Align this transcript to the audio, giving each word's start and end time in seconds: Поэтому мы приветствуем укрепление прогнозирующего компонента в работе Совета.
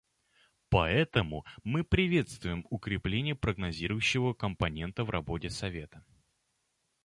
Поэтому 0.69 1.45
мы 1.63 1.83
приветствуем 1.83 2.65
укрепление 2.71 3.35
прогнозирующего 3.35 4.33
компонента 4.33 5.03
в 5.03 5.11
работе 5.11 5.51
Совета. 5.51 6.03